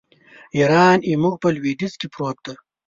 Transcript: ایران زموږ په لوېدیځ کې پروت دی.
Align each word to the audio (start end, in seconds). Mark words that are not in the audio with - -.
ایران 0.57 0.97
زموږ 1.09 1.35
په 1.41 1.47
لوېدیځ 1.55 1.93
کې 1.99 2.07
پروت 2.13 2.37
دی. 2.45 2.55